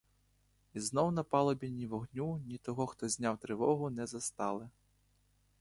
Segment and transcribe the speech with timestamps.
[0.73, 4.69] І знов на палубі ні вогню, ні того, хто зняв тривогу, не застали.